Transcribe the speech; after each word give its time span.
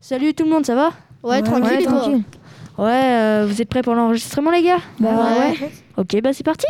Salut 0.00 0.34
tout 0.34 0.44
le 0.44 0.50
monde, 0.50 0.64
ça 0.66 0.74
va? 0.74 0.90
Ouais, 1.22 1.42
tranquille, 1.42 1.78
ouais, 1.78 1.84
tranquille. 1.84 2.22
Ouais, 2.78 2.88
euh, 3.04 3.46
vous 3.46 3.60
êtes 3.60 3.68
prêts 3.68 3.82
pour 3.82 3.94
l'enregistrement 3.94 4.50
les 4.50 4.62
gars? 4.62 4.78
Bah 4.98 5.10
Ouais. 5.10 5.58
ouais. 5.60 5.70
Ok, 5.98 6.16
bah 6.22 6.32
c'est 6.32 6.44
parti 6.44 6.66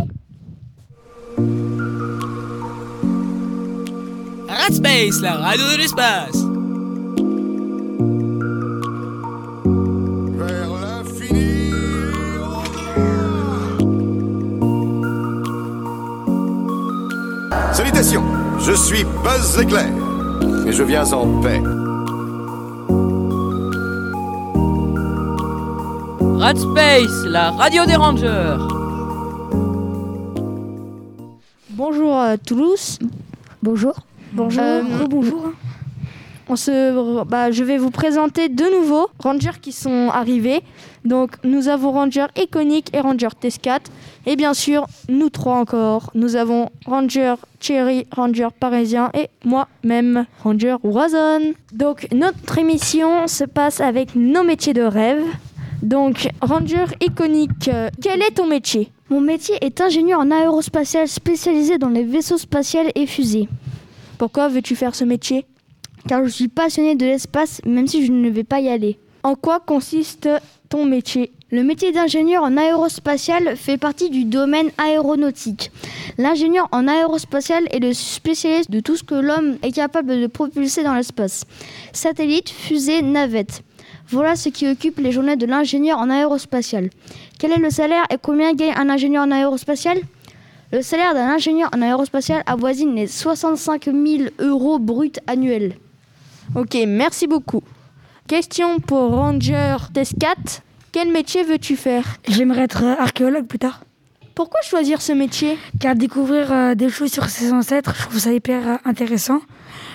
Radspace, 4.48 5.21
la 5.22 5.35
radio 5.35 5.64
de 5.72 5.77
l'espace. 5.79 6.45
Salutations, 17.73 18.24
je 18.59 18.73
suis 18.73 19.05
Buzz 19.24 19.59
Éclair 19.60 19.88
et 20.66 20.73
je 20.73 20.83
viens 20.83 21.05
en 21.12 21.41
paix. 21.41 21.60
Radspace, 26.41 27.27
la 27.27 27.51
radio 27.51 27.85
des 27.85 27.97
rangers. 27.97 28.57
Bonjour 31.69 32.17
à 32.17 32.39
Toulouse. 32.39 32.98
Bonjour. 33.62 33.95
Bonjour. 34.33 34.65
bonjour. 35.11 35.53
On 36.48 36.57
se, 36.57 37.25
bah, 37.25 37.51
je 37.51 37.62
vais 37.62 37.77
vous 37.77 37.91
présenter 37.91 38.48
de 38.48 38.65
nouveaux 38.65 39.11
rangers 39.19 39.61
qui 39.61 39.71
sont 39.71 40.09
arrivés. 40.09 40.62
Donc 41.05 41.33
nous 41.45 41.69
avons 41.69 41.93
Ranger 41.93 42.29
Iconic 42.34 42.89
et 42.95 43.01
Ranger 43.01 43.29
T4. 43.39 43.81
Et 44.25 44.34
bien 44.34 44.55
sûr, 44.55 44.87
nous 45.11 45.29
trois 45.29 45.57
encore. 45.57 46.11
Nous 46.15 46.37
avons 46.37 46.70
Ranger 46.87 47.34
Cherry, 47.61 48.07
Ranger 48.12 48.48
Parisien 48.59 49.11
et 49.12 49.29
moi-même, 49.45 50.25
Ranger 50.43 50.77
Wazon. 50.84 51.53
Donc 51.75 52.09
notre 52.15 52.57
émission 52.57 53.27
se 53.27 53.45
passe 53.45 53.83
avec 53.83 54.15
nos 54.15 54.43
métiers 54.43 54.73
de 54.73 54.83
rêve. 54.84 55.23
Donc 55.83 56.29
Ranger 56.43 56.84
Iconic, 57.01 57.69
euh, 57.69 57.89
quel 58.03 58.20
est 58.20 58.33
ton 58.33 58.47
métier 58.47 58.91
Mon 59.09 59.20
métier 59.20 59.56
est 59.62 59.81
ingénieur 59.81 60.20
en 60.20 60.31
aérospatial 60.31 61.09
spécialisé 61.09 61.78
dans 61.78 61.89
les 61.89 62.05
vaisseaux 62.05 62.36
spatials 62.36 62.92
et 62.95 63.06
fusées. 63.06 63.48
Pourquoi 64.19 64.48
veux-tu 64.48 64.77
faire 64.77 64.95
ce 64.95 65.05
métier 65.05 65.47
Car 66.06 66.23
je 66.25 66.28
suis 66.28 66.48
passionné 66.48 66.97
de 66.97 67.06
l'espace, 67.06 67.62
même 67.64 67.86
si 67.86 68.05
je 68.05 68.12
ne 68.12 68.28
vais 68.28 68.45
pas 68.45 68.61
y 68.61 68.69
aller. 68.69 68.98
En 69.23 69.34
quoi 69.34 69.61
consiste 69.61 70.28
ton 70.69 70.84
métier 70.84 71.33
Le 71.51 71.62
métier 71.62 71.92
d'ingénieur 71.92 72.42
en 72.42 72.58
aérospatial 72.58 73.56
fait 73.56 73.78
partie 73.78 74.11
du 74.11 74.25
domaine 74.25 74.70
aéronautique. 74.77 75.70
L'ingénieur 76.19 76.69
en 76.73 76.86
aérospatial 76.89 77.64
est 77.70 77.81
le 77.81 77.95
spécialiste 77.95 78.70
de 78.70 78.81
tout 78.81 78.97
ce 78.97 79.03
que 79.03 79.14
l'homme 79.14 79.56
est 79.62 79.73
capable 79.73 80.20
de 80.20 80.27
propulser 80.27 80.83
dans 80.83 80.95
l'espace. 80.95 81.45
Satellites, 81.92 82.51
fusées, 82.51 83.01
navettes. 83.01 83.62
Voilà 84.11 84.34
ce 84.34 84.48
qui 84.48 84.66
occupe 84.66 84.98
les 84.98 85.12
journées 85.12 85.36
de 85.36 85.47
l'ingénieur 85.47 85.98
en 85.98 86.11
aérospatial. 86.11 86.91
Quel 87.39 87.53
est 87.53 87.58
le 87.58 87.70
salaire 87.70 88.03
et 88.11 88.17
combien 88.20 88.52
gagne 88.55 88.75
un 88.77 88.91
ingénieur 88.91 89.25
en 89.25 89.30
aérospatial? 89.30 89.98
Le 90.72 90.83
salaire 90.83 91.14
d'un 91.14 91.28
ingénieur 91.28 91.70
en 91.72 91.80
aérospatial 91.80 92.42
avoisine 92.47 92.97
les 92.97 93.06
65 93.06 93.84
000 93.84 93.97
euros 94.41 94.80
bruts 94.80 95.12
annuels. 95.28 95.75
Ok, 96.56 96.77
merci 96.89 97.28
beaucoup. 97.28 97.62
Question 98.27 98.80
pour 98.80 99.11
Ranger 99.11 99.77
T4. 99.94 100.61
Quel 100.91 101.12
métier 101.12 101.45
veux-tu 101.45 101.77
faire? 101.77 102.17
J'aimerais 102.27 102.62
être 102.62 102.83
archéologue 102.83 103.47
plus 103.47 103.61
tard. 103.61 103.83
Pourquoi 104.34 104.61
choisir 104.62 105.03
ce 105.03 105.12
métier? 105.12 105.59
Car 105.81 105.95
découvrir 105.95 106.53
euh, 106.53 106.75
des 106.75 106.89
choses 106.89 107.12
sur 107.12 107.28
ses 107.28 107.53
ancêtres, 107.53 107.95
je 107.97 108.03
trouve 108.03 108.19
ça 108.19 108.33
hyper 108.33 108.69
euh, 108.69 108.77
intéressant. 108.84 109.41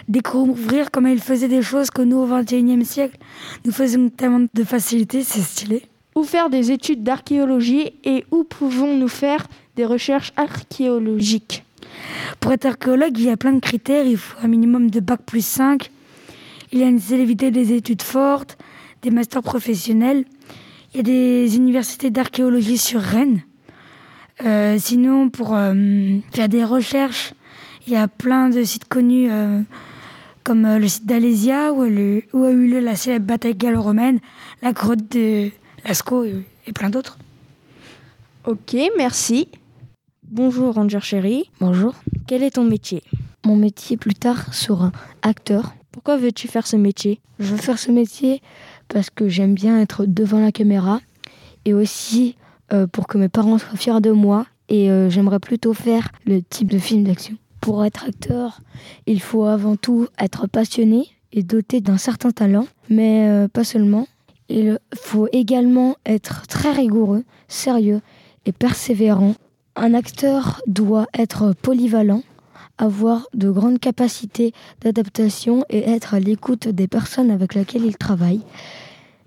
Découvrir 0.08 0.92
comment 0.92 1.10
ils 1.10 1.22
faisaient 1.22 1.48
des 1.48 1.62
choses 1.62 1.90
que 1.90 2.02
nous, 2.02 2.18
au 2.18 2.28
XXIe 2.28 2.86
siècle, 2.86 3.18
nous 3.66 3.72
faisions 3.72 4.10
tellement 4.10 4.46
de 4.54 4.64
facilité, 4.64 5.24
c'est 5.24 5.42
stylé. 5.42 5.84
Où 6.16 6.24
faire 6.24 6.50
des 6.50 6.72
études 6.72 7.04
d'archéologie 7.04 7.94
et 8.04 8.26
où 8.32 8.44
pouvons-nous 8.44 9.08
faire 9.08 9.48
des 9.76 9.86
recherches 9.86 10.32
archéologiques? 10.38 11.64
Pour 12.40 12.52
être 12.52 12.66
archéologue, 12.66 13.18
il 13.18 13.26
y 13.26 13.30
a 13.30 13.38
plein 13.38 13.54
de 13.54 13.60
critères. 13.60 14.06
Il 14.06 14.18
faut 14.18 14.38
un 14.44 14.48
minimum 14.48 14.90
de 14.90 15.00
bac 15.00 15.22
plus 15.26 15.46
5. 15.46 15.90
Il 16.72 16.80
y 16.80 16.84
a 16.84 16.88
une 16.88 16.96
nécessité 16.96 17.52
des 17.52 17.74
études 17.74 18.02
fortes, 18.02 18.58
des 19.02 19.10
masters 19.10 19.44
professionnels. 19.44 20.26
Il 20.94 20.98
y 20.98 21.00
a 21.00 21.04
des 21.04 21.56
universités 21.58 22.10
d'archéologie 22.10 22.78
sur 22.78 23.02
Rennes. 23.02 23.42
Euh, 24.44 24.78
sinon, 24.80 25.30
pour 25.30 25.56
euh, 25.56 25.74
faire 26.34 26.50
des 26.50 26.64
recherches, 26.64 27.34
il 27.88 27.94
y 27.94 27.96
a 27.96 28.08
plein 28.08 28.50
de 28.50 28.64
sites 28.64 28.86
connus 28.86 29.32
euh, 29.32 29.62
comme 30.44 30.66
euh, 30.66 30.80
le 30.80 30.88
site 30.88 31.06
d'Alésia 31.06 31.72
où 31.72 31.82
a 31.82 31.88
eu 31.88 32.24
lieu 32.34 32.80
la 32.80 32.96
célèbre 32.96 33.26
bataille 33.26 33.56
gallo-romaine, 33.56 34.20
la 34.62 34.74
grotte 34.74 35.12
de 35.12 35.52
Lascaux 35.86 36.26
et, 36.26 36.44
et 36.68 36.74
plein 36.74 36.90
d'autres. 36.90 37.18
Ok, 38.46 38.76
merci. 38.98 39.48
Bonjour 40.24 40.74
Ranger 40.74 41.00
Chéri. 41.02 41.50
Bonjour. 41.60 41.94
Quel 42.28 42.44
est 42.44 42.56
ton 42.56 42.64
métier? 42.66 43.04
Mon 43.46 43.56
métier 43.56 43.96
plus 43.96 44.16
tard 44.16 44.54
sera 44.54 44.92
acteur. 45.22 45.74
Pourquoi 45.92 46.18
veux-tu 46.18 46.48
faire 46.48 46.68
ce 46.68 46.76
métier? 46.76 47.22
Je 47.40 47.46
veux 47.52 47.58
faire 47.58 47.80
ce 47.80 47.92
métier 47.92 48.42
parce 48.88 49.10
que 49.10 49.30
j'aime 49.30 49.54
bien 49.54 49.80
être 49.80 50.06
devant 50.06 50.40
la 50.40 50.52
caméra 50.52 51.00
et 51.64 51.74
aussi 51.74 52.36
euh, 52.74 52.88
pour 52.88 53.08
que 53.08 53.18
mes 53.18 53.30
parents 53.30 53.58
soient 53.58 53.78
fiers 53.78 54.02
de 54.02 54.12
moi 54.12 54.46
et 54.70 54.90
euh, 54.90 55.10
j'aimerais 55.10 55.40
plutôt 55.40 55.74
faire 55.74 56.10
le 56.26 56.42
type 56.42 56.70
de 56.70 56.80
film 56.80 57.04
d'action. 57.04 57.36
Pour 57.62 57.86
être 57.86 58.06
acteur, 58.06 58.62
il 59.06 59.22
faut 59.22 59.46
avant 59.46 59.76
tout 59.76 60.08
être 60.20 60.48
passionné 60.48 61.08
et 61.32 61.44
doté 61.44 61.82
d'un 61.82 61.98
certain 61.98 62.32
talent, 62.32 62.68
mais 62.90 63.28
euh, 63.28 63.48
pas 63.48 63.64
seulement. 63.64 64.08
Il 64.50 64.80
faut 64.96 65.28
également 65.32 65.96
être 66.06 66.48
très 66.48 66.72
rigoureux, 66.72 67.24
sérieux 67.48 68.02
et 68.46 68.52
persévérant. 68.52 69.36
Un 69.76 69.94
acteur 69.94 70.62
doit 70.68 71.08
être 71.18 71.54
polyvalent, 71.62 72.22
avoir 72.78 73.28
de 73.34 73.50
grandes 73.50 73.80
capacités 73.80 74.54
d'adaptation 74.82 75.66
et 75.70 75.90
être 75.90 76.14
à 76.14 76.20
l'écoute 76.20 76.68
des 76.68 76.88
personnes 76.88 77.32
avec 77.32 77.56
lesquelles 77.56 77.86
il 77.86 77.98
travaille. 77.98 78.42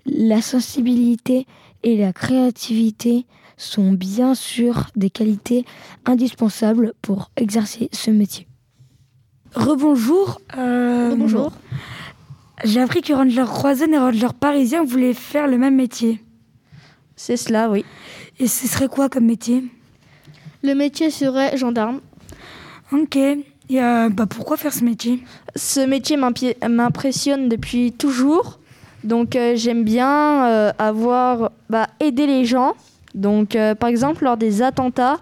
La 0.05 0.41
sensibilité 0.41 1.45
et 1.83 1.97
la 1.97 2.13
créativité 2.13 3.25
sont 3.57 3.91
bien 3.91 4.35
sûr 4.35 4.87
des 4.95 5.09
qualités 5.09 5.65
indispensables 6.05 6.93
pour 7.01 7.31
exercer 7.35 7.89
ce 7.91 8.11
métier. 8.11 8.47
Rebonjour. 9.55 10.39
euh, 10.57 11.15
Bonjour. 11.15 11.51
J'ai 12.63 12.81
appris 12.81 13.01
que 13.01 13.13
Ranger 13.13 13.45
Croisade 13.45 13.89
et 13.89 13.97
Ranger 13.97 14.29
Parisien 14.39 14.83
voulaient 14.83 15.13
faire 15.13 15.47
le 15.47 15.57
même 15.57 15.75
métier. 15.75 16.23
C'est 17.15 17.37
cela, 17.37 17.69
oui. 17.69 17.83
Et 18.39 18.47
ce 18.47 18.67
serait 18.67 18.87
quoi 18.87 19.09
comme 19.09 19.25
métier? 19.25 19.63
Le 20.63 20.73
métier 20.73 21.09
serait 21.09 21.57
gendarme. 21.57 22.01
Ok. 22.91 23.15
Et 23.15 23.81
euh, 23.81 24.09
bah, 24.09 24.25
pourquoi 24.25 24.57
faire 24.57 24.73
ce 24.73 24.83
métier? 24.83 25.23
Ce 25.55 25.79
métier 25.79 26.17
m'impressionne 26.17 27.49
depuis 27.49 27.91
toujours. 27.91 28.58
Donc 29.03 29.35
euh, 29.35 29.53
j'aime 29.55 29.83
bien 29.83 30.47
euh, 30.47 30.71
avoir 30.77 31.51
bah, 31.69 31.87
aidé 31.99 32.27
les 32.27 32.45
gens. 32.45 32.73
Donc 33.15 33.55
euh, 33.55 33.75
par 33.75 33.89
exemple 33.89 34.23
lors 34.23 34.37
des 34.37 34.61
attentats, 34.61 35.17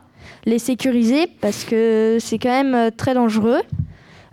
les 0.45 0.59
sécuriser 0.59 1.27
parce 1.41 1.63
que 1.63 2.17
c'est 2.19 2.39
quand 2.39 2.63
même 2.63 2.91
très 2.91 3.13
dangereux. 3.13 3.61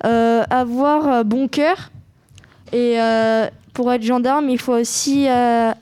Avoir 0.03 1.25
bon 1.25 1.49
cœur. 1.49 1.91
Et 2.75 2.99
pour 3.72 3.91
être 3.91 4.03
gendarme, 4.03 4.50
il 4.50 4.59
faut 4.59 4.75
aussi 4.75 5.27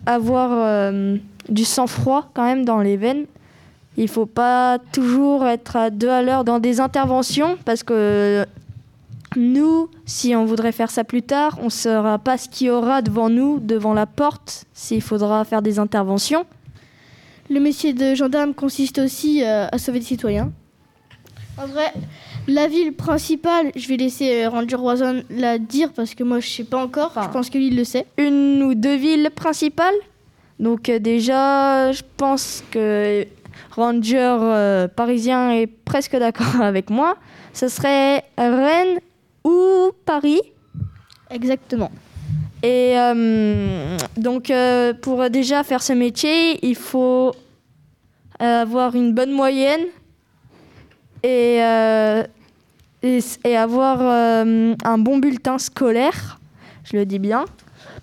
avoir 0.06 0.92
du 1.48 1.64
sang-froid 1.64 2.30
quand 2.32 2.44
même 2.44 2.64
dans 2.64 2.78
les 2.78 2.96
veines. 2.96 3.26
Il 3.96 4.06
faut 4.06 4.26
pas 4.26 4.78
toujours 4.92 5.44
être 5.46 5.74
à 5.74 5.90
deux 5.90 6.08
à 6.08 6.22
l'heure 6.22 6.44
dans 6.44 6.60
des 6.60 6.80
interventions 6.80 7.58
parce 7.64 7.82
que 7.82 8.46
nous, 9.36 9.88
si 10.04 10.34
on 10.34 10.44
voudrait 10.44 10.72
faire 10.72 10.90
ça 10.90 11.04
plus 11.04 11.22
tard, 11.22 11.58
on 11.60 11.66
ne 11.66 11.70
saura 11.70 12.18
pas 12.18 12.38
ce 12.38 12.48
qu'il 12.48 12.68
y 12.68 12.70
aura 12.70 13.02
devant 13.02 13.28
nous, 13.28 13.60
devant 13.60 13.94
la 13.94 14.06
porte, 14.06 14.64
s'il 14.72 15.02
faudra 15.02 15.44
faire 15.44 15.62
des 15.62 15.78
interventions. 15.78 16.46
Le 17.50 17.60
métier 17.60 17.92
de 17.92 18.14
gendarme 18.14 18.54
consiste 18.54 18.98
aussi 18.98 19.42
euh, 19.42 19.66
à 19.70 19.78
sauver 19.78 19.98
des 19.98 20.04
citoyens. 20.04 20.52
En 21.58 21.66
vrai, 21.66 21.92
la 22.48 22.66
ville 22.66 22.94
principale, 22.94 23.72
je 23.76 23.88
vais 23.88 23.96
laisser 23.96 24.44
euh, 24.44 24.48
Ranger 24.48 24.76
Wazon 24.76 25.22
la 25.28 25.58
dire 25.58 25.92
parce 25.92 26.14
que 26.14 26.24
moi 26.24 26.40
je 26.40 26.48
sais 26.48 26.64
pas 26.64 26.82
encore. 26.82 27.12
Ah. 27.16 27.24
Je 27.26 27.32
pense 27.32 27.50
que 27.50 27.58
lui 27.58 27.66
il 27.66 27.76
le 27.76 27.84
sait. 27.84 28.06
Une 28.16 28.62
ou 28.62 28.74
deux 28.74 28.96
villes 28.96 29.28
principales? 29.34 29.94
Donc 30.58 30.88
euh, 30.88 30.98
déjà, 30.98 31.92
je 31.92 32.02
pense 32.16 32.64
que 32.70 33.26
Ranger 33.72 34.86
parisien 34.96 35.52
est 35.52 35.66
presque 35.66 36.16
d'accord 36.16 36.60
avec 36.62 36.88
moi. 36.90 37.16
Ce 37.52 37.68
serait 37.68 38.24
Rennes 38.38 38.98
ou 39.44 39.90
Paris. 40.04 40.40
Exactement. 41.30 41.90
Et 42.62 42.96
euh, 42.96 43.96
donc, 44.16 44.50
euh, 44.50 44.92
pour 44.94 45.28
déjà 45.30 45.64
faire 45.64 45.82
ce 45.82 45.92
métier, 45.92 46.64
il 46.64 46.76
faut 46.76 47.32
avoir 48.38 48.96
une 48.96 49.12
bonne 49.14 49.30
moyenne 49.30 49.86
et, 51.22 51.62
euh, 51.62 52.24
et, 53.02 53.20
et 53.44 53.56
avoir 53.56 53.98
euh, 54.00 54.74
un 54.84 54.98
bon 54.98 55.18
bulletin 55.18 55.58
scolaire, 55.58 56.40
je 56.84 56.96
le 56.96 57.06
dis 57.06 57.18
bien, 57.18 57.44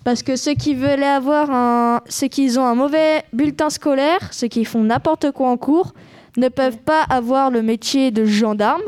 Parce 0.04 0.22
que 0.22 0.36
ceux 0.36 0.54
qui 0.54 0.74
veulent 0.74 1.02
avoir 1.02 1.50
un, 1.50 2.00
ceux 2.08 2.28
qui 2.28 2.50
ont 2.58 2.64
un 2.64 2.74
mauvais 2.74 3.22
bulletin 3.32 3.70
scolaire, 3.70 4.32
ceux 4.32 4.48
qui 4.48 4.64
font 4.64 4.82
n'importe 4.82 5.30
quoi 5.32 5.50
en 5.50 5.56
cours, 5.56 5.92
ne 6.36 6.48
peuvent 6.48 6.78
pas 6.78 7.02
avoir 7.02 7.50
le 7.50 7.62
métier 7.62 8.10
de 8.10 8.24
gendarme. 8.24 8.82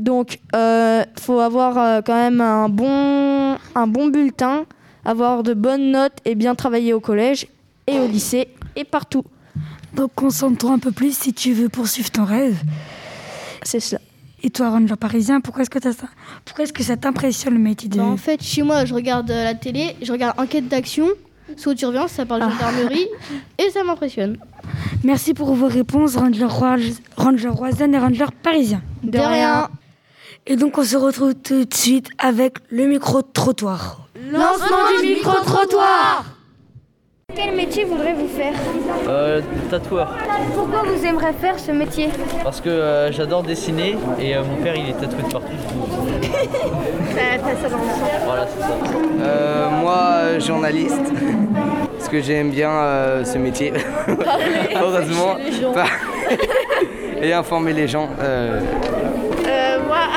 Donc, 0.00 0.40
il 0.54 1.06
faut 1.20 1.38
avoir 1.40 1.78
euh, 1.78 2.00
quand 2.04 2.14
même 2.14 2.40
un 2.40 2.68
bon, 2.68 3.56
un 3.74 3.86
bon 3.86 4.08
bulletin, 4.08 4.64
avoir 5.04 5.42
de 5.42 5.54
bonnes 5.54 5.92
notes 5.92 6.18
et 6.24 6.34
bien 6.34 6.54
travailler 6.54 6.92
au 6.94 7.00
collège 7.00 7.46
et 7.86 7.98
au 8.00 8.06
lycée 8.06 8.48
et 8.76 8.84
partout. 8.84 9.24
Donc 9.94 10.12
concentre-toi 10.14 10.72
un 10.72 10.78
peu 10.78 10.92
plus 10.92 11.16
si 11.16 11.32
tu 11.34 11.52
veux 11.52 11.68
poursuivre 11.68 12.10
ton 12.10 12.24
rêve. 12.24 12.56
C'est 13.62 13.80
cela. 13.80 14.00
Et 14.42 14.48
toi, 14.50 14.70
Ranger 14.70 14.96
parisien, 14.96 15.40
pourquoi 15.42 15.62
est-ce 15.62 15.70
que, 15.70 15.82
ça 15.82 15.90
pourquoi 16.46 16.64
est-ce 16.64 16.72
que 16.72 16.82
ça 16.82 16.96
t'impressionne 16.96 17.54
le 17.54 17.60
métier 17.60 17.88
de... 17.90 17.98
Bah, 17.98 18.04
en 18.04 18.16
fait, 18.16 18.42
chez 18.42 18.62
moi, 18.62 18.84
je 18.86 18.94
regarde 18.94 19.30
euh, 19.30 19.44
la 19.44 19.54
télé, 19.54 19.96
je 20.00 20.10
regarde 20.12 20.38
Enquête 20.40 20.66
d'action, 20.68 21.08
saut 21.56 21.74
d'urgence, 21.74 22.12
ça 22.12 22.24
parle 22.24 22.46
de 22.46 22.50
gendarmerie, 22.50 23.06
et 23.58 23.68
ça 23.70 23.84
m'impressionne. 23.84 24.38
Merci 25.04 25.34
pour 25.34 25.52
vos 25.54 25.66
réponses, 25.66 26.16
Ranger, 26.16 26.46
Rois- 26.46 26.76
Ranger 27.16 27.48
Roisanne 27.48 27.94
et 27.94 27.98
Ranger 27.98 28.26
parisien. 28.42 28.80
De 29.02 29.18
rien. 29.18 29.68
Et 30.46 30.56
donc 30.56 30.78
on 30.78 30.84
se 30.84 30.96
retrouve 30.96 31.34
tout 31.34 31.64
de 31.64 31.74
suite 31.74 32.08
avec 32.18 32.54
le 32.70 32.86
micro-trottoir. 32.86 34.00
Lancement 34.32 35.00
du 35.00 35.06
micro-trottoir 35.08 36.24
Quel 37.34 37.54
métier 37.54 37.84
voudrez-vous 37.84 38.26
faire 38.28 38.54
Euh, 39.08 39.40
tatoueur. 39.70 40.12
Pourquoi 40.54 40.82
vous 40.82 41.04
aimeriez 41.06 41.32
faire 41.34 41.58
ce 41.58 41.70
métier 41.72 42.08
Parce 42.42 42.60
que 42.60 42.68
euh, 42.68 43.12
j'adore 43.12 43.42
dessiner 43.42 43.96
et 44.18 44.34
euh, 44.36 44.42
mon 44.44 44.56
père 44.62 44.74
il 44.76 44.88
est 44.88 44.94
tatoué 44.94 45.22
de 45.22 45.32
partout. 45.32 45.46
Voilà, 48.24 48.46
c'est 48.46 48.60
ça. 48.60 48.68
Euh, 49.20 49.68
moi, 49.80 49.98
euh, 50.14 50.40
journaliste, 50.40 51.00
parce 51.98 52.08
que 52.08 52.20
j'aime 52.22 52.50
bien 52.50 52.70
euh, 52.70 53.24
ce 53.24 53.36
métier. 53.36 53.72
Heureusement. 54.80 55.36
Pas- 55.74 55.86
Et 57.22 57.32
informer 57.34 57.72
les 57.74 57.86
gens. 57.88 58.08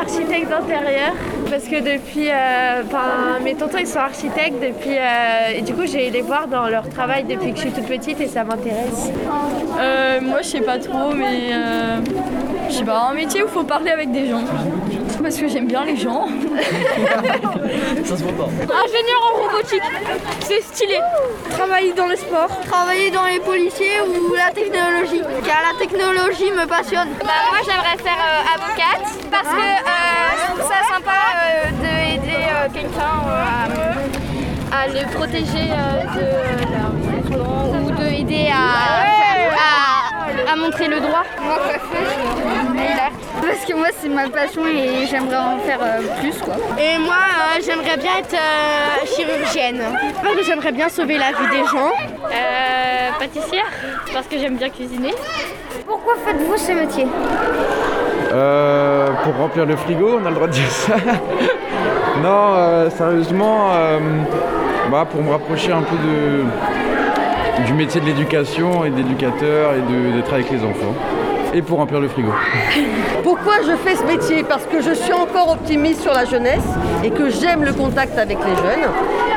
Architecte 0.03 0.49
d'intérieur, 0.49 1.13
parce 1.49 1.63
que 1.63 1.79
depuis, 1.79 2.29
euh, 2.29 2.83
enfin, 2.85 3.39
mes 3.43 3.55
tontons 3.55 3.77
ils 3.79 3.87
sont 3.87 3.99
architectes 3.99 4.59
depuis, 4.61 4.97
euh, 4.97 5.57
et 5.57 5.61
du 5.61 5.73
coup 5.73 5.85
j'ai 5.85 6.09
les 6.09 6.21
voir 6.21 6.47
dans 6.47 6.67
leur 6.67 6.87
travail 6.89 7.23
depuis 7.23 7.51
que 7.51 7.57
je 7.57 7.61
suis 7.61 7.71
toute 7.71 7.87
petite 7.87 8.19
et 8.19 8.27
ça 8.27 8.43
m'intéresse. 8.43 9.11
Euh, 9.79 10.19
moi, 10.21 10.41
je 10.41 10.47
sais 10.47 10.61
pas 10.61 10.77
trop, 10.77 11.13
mais 11.13 11.51
euh, 11.51 11.97
je 12.69 12.75
sais 12.75 12.83
pas, 12.83 13.09
un 13.09 13.13
métier 13.13 13.43
où 13.43 13.47
il 13.47 13.51
faut 13.51 13.63
parler 13.63 13.91
avec 13.91 14.11
des 14.11 14.27
gens. 14.27 14.43
Parce 15.21 15.37
que 15.37 15.47
j'aime 15.47 15.67
bien 15.67 15.85
les 15.85 15.95
gens. 15.95 16.27
Ça 18.03 18.17
se 18.17 18.23
voit 18.23 18.33
pas. 18.33 18.49
Ingénieur 18.61 19.21
en 19.23 19.43
robotique, 19.43 19.81
c'est 20.41 20.61
stylé. 20.61 20.99
Travailler 21.51 21.93
dans 21.93 22.07
le 22.07 22.15
sport. 22.15 22.49
Travailler 22.67 23.09
dans 23.09 23.25
les 23.25 23.39
policiers 23.39 24.01
ou 24.01 24.33
la 24.33 24.51
technologie 24.51 25.21
Car 25.45 25.61
la 25.71 25.79
technologie 25.79 26.51
me 26.51 26.65
passionne. 26.65 27.09
Bah, 27.21 27.31
moi 27.49 27.59
j'aimerais 27.65 27.97
faire 28.03 28.19
euh, 28.19 28.55
avocate 28.55 29.07
parce 29.31 29.47
que 29.47 29.92
à, 34.83 34.85
à 34.85 34.87
le 34.87 35.09
protéger 35.13 35.69
euh, 35.71 36.03
de 36.15 36.25
l'harcèlement 36.73 37.71
ou 37.85 37.91
d'aider 37.91 38.47
à, 38.51 40.49
à, 40.49 40.53
à 40.53 40.55
montrer 40.55 40.87
le 40.87 40.99
droit. 40.99 41.23
Moi, 41.41 41.57
Parce 43.41 43.65
que 43.65 43.73
moi, 43.75 43.87
c'est 43.99 44.09
ma 44.09 44.27
passion 44.29 44.65
et 44.67 45.05
j'aimerais 45.09 45.37
en 45.37 45.57
faire 45.59 45.79
euh, 45.81 46.01
plus, 46.19 46.37
quoi. 46.39 46.55
Et 46.79 46.97
moi, 46.97 47.15
euh, 47.15 47.61
j'aimerais 47.65 47.97
bien 47.97 48.17
être 48.19 48.33
euh, 48.33 49.05
chirurgienne. 49.05 49.81
Parce 50.21 50.35
que 50.35 50.43
j'aimerais 50.43 50.71
bien 50.71 50.89
sauver 50.89 51.17
la 51.17 51.31
vie 51.31 51.49
des 51.51 51.65
gens. 51.65 51.91
Euh, 52.25 53.09
pâtissière, 53.19 53.65
parce 54.13 54.27
que 54.27 54.37
j'aime 54.37 54.55
bien 54.57 54.69
cuisiner. 54.69 55.13
Pourquoi 55.87 56.15
faites-vous 56.25 56.57
ce 56.57 56.71
métier? 56.71 57.07
Euh, 58.31 59.09
pour 59.23 59.35
remplir 59.37 59.65
le 59.65 59.75
frigo, 59.75 60.19
on 60.21 60.25
a 60.25 60.29
le 60.29 60.35
droit 60.35 60.47
de 60.47 60.53
dire 60.53 60.69
ça. 60.71 60.95
non, 62.23 62.53
euh, 62.55 62.89
sérieusement, 62.89 63.69
euh, 63.73 63.99
bah, 64.91 65.07
pour 65.09 65.21
me 65.23 65.31
rapprocher 65.31 65.71
un 65.71 65.81
peu 65.81 65.95
de, 65.95 67.65
du 67.65 67.73
métier 67.73 68.01
de 68.01 68.05
l'éducation 68.05 68.85
et 68.85 68.89
d'éducateur 68.89 69.73
et 69.73 70.15
d'être 70.15 70.33
avec 70.33 70.51
les 70.51 70.59
enfants. 70.59 70.93
Et 71.55 71.61
pour 71.61 71.77
remplir 71.77 71.99
le 71.99 72.07
frigo. 72.07 72.31
Pourquoi 73.23 73.53
je 73.65 73.75
fais 73.75 73.95
ce 73.95 74.03
métier? 74.03 74.43
Parce 74.43 74.65
que 74.65 74.81
je 74.81 74.91
suis 74.91 75.13
encore 75.13 75.51
optimiste 75.51 76.01
sur 76.01 76.11
la 76.11 76.25
jeunesse 76.25 76.65
et 77.03 77.11
que 77.11 77.29
j'aime 77.29 77.63
le 77.63 77.73
contact 77.73 78.17
avec 78.17 78.39
les 78.39 78.55
jeunes 78.55 78.89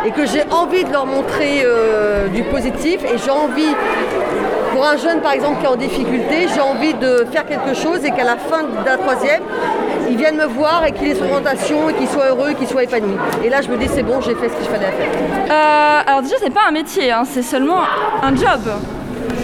et 0.06 0.10
que 0.12 0.25
j'ai 0.25 0.43
envie 0.50 0.84
de 0.84 0.93
leur 0.93 1.04
montrer 1.04 1.62
euh, 1.64 2.28
du 2.28 2.43
positif 2.44 3.04
et 3.04 3.19
j'ai 3.19 3.31
envie, 3.31 3.75
pour 4.76 4.84
un 4.84 4.99
jeune 4.99 5.23
par 5.23 5.32
exemple 5.32 5.61
qui 5.61 5.64
est 5.64 5.69
en 5.69 5.76
difficulté, 5.76 6.49
j'ai 6.55 6.61
envie 6.61 6.93
de 6.93 7.25
faire 7.32 7.46
quelque 7.46 7.73
chose 7.73 8.05
et 8.05 8.11
qu'à 8.11 8.25
la 8.25 8.37
fin 8.37 8.62
de 8.62 8.84
la 8.84 8.99
troisième, 8.99 9.40
ils 10.11 10.19
viennent 10.19 10.37
me 10.37 10.44
voir 10.44 10.84
et 10.84 10.93
qu'il 10.93 11.08
ait 11.08 11.14
son 11.14 11.25
orientation 11.25 11.88
et 11.88 11.94
qu'il 11.94 12.06
soit 12.06 12.26
heureux, 12.26 12.52
qu'il 12.52 12.69
soit 12.69 12.84
épanoui. 12.84 13.14
Et 13.43 13.49
là 13.49 13.62
je 13.62 13.70
me 13.70 13.78
dis 13.78 13.88
c'est 13.88 14.02
bon, 14.02 14.20
j'ai 14.20 14.34
fait 14.34 14.50
ce 14.50 14.55
qu'il 14.55 14.67
fallait 14.67 14.93
faire. 14.93 15.08
Euh, 15.50 16.00
alors 16.06 16.20
déjà, 16.20 16.34
c'est 16.40 16.52
pas 16.52 16.69
un 16.69 16.73
métier, 16.73 17.11
hein, 17.11 17.23
c'est 17.25 17.40
seulement 17.40 17.78
un 18.23 18.37
job. 18.37 18.70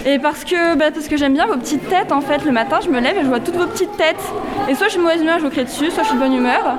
Et 0.05 0.19
parce 0.19 0.43
que, 0.43 0.75
bah, 0.75 0.91
parce 0.93 1.07
que 1.07 1.17
j'aime 1.17 1.33
bien 1.33 1.47
vos 1.47 1.57
petites 1.57 1.89
têtes 1.89 2.11
en 2.11 2.21
fait. 2.21 2.45
Le 2.45 2.51
matin, 2.51 2.77
je 2.83 2.89
me 2.89 2.99
lève 2.99 3.17
et 3.17 3.23
je 3.23 3.27
vois 3.27 3.39
toutes 3.39 3.55
vos 3.55 3.65
petites 3.65 3.97
têtes. 3.97 4.23
Et 4.69 4.75
soit 4.75 4.85
je 4.85 4.91
suis 4.91 4.99
de 4.99 5.03
mauvaise 5.03 5.21
humeur, 5.21 5.39
je 5.39 5.45
vous 5.45 5.49
crie 5.49 5.63
dessus, 5.63 5.89
soit 5.89 6.03
je 6.03 6.09
suis 6.09 6.17
de 6.17 6.21
bonne 6.21 6.35
humeur. 6.35 6.77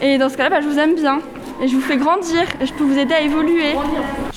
Et 0.00 0.16
dans 0.16 0.30
ce 0.30 0.38
cas-là, 0.38 0.48
bah, 0.48 0.60
je 0.62 0.66
vous 0.66 0.78
aime 0.78 0.94
bien. 0.94 1.18
Et 1.62 1.68
je 1.68 1.76
vous 1.76 1.82
fais 1.82 1.98
grandir. 1.98 2.42
Et 2.58 2.64
je 2.64 2.72
peux 2.72 2.84
vous 2.84 2.98
aider 2.98 3.12
à 3.12 3.20
évoluer. 3.20 3.74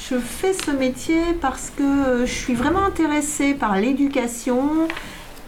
Je 0.07 0.19
fais 0.19 0.53
ce 0.53 0.69
métier 0.69 1.19
parce 1.41 1.71
que 1.75 2.25
je 2.25 2.31
suis 2.31 2.53
vraiment 2.53 2.83
intéressée 2.83 3.55
par 3.55 3.75
l'éducation. 3.75 4.87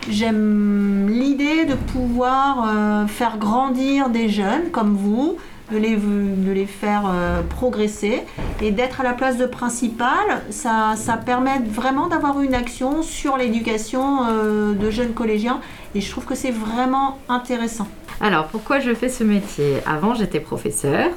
J'aime 0.09 1.07
l'idée 1.09 1.65
de 1.65 1.75
pouvoir 1.75 2.65
euh, 2.67 3.05
faire 3.05 3.37
grandir 3.37 4.09
des 4.09 4.29
jeunes 4.29 4.71
comme 4.71 4.95
vous, 4.95 5.37
de 5.71 5.77
les, 5.77 6.65
faire 6.65 7.03
euh, 7.05 7.43
progresser 7.43 8.23
et 8.59 8.71
d'être 8.71 9.01
à 9.01 9.03
la 9.03 9.13
place 9.13 9.37
de 9.37 9.45
principal. 9.45 10.41
Ça, 10.49 10.95
ça 10.95 11.17
permet 11.17 11.59
vraiment 11.59 12.07
d'avoir 12.07 12.41
une 12.41 12.55
action 12.55 13.03
sur 13.03 13.37
l'éducation 13.37 14.23
euh, 14.23 14.73
de 14.73 14.89
jeunes 14.89 15.13
collégiens 15.13 15.59
et 15.93 16.01
je 16.01 16.09
trouve 16.09 16.25
que 16.25 16.35
c'est 16.35 16.51
vraiment 16.51 17.19
intéressant. 17.29 17.87
Alors, 18.21 18.47
pourquoi 18.47 18.79
je 18.79 18.95
fais 18.95 19.09
ce 19.09 19.23
métier? 19.23 19.75
Avant, 19.85 20.15
j'étais 20.15 20.39
professeur 20.39 21.11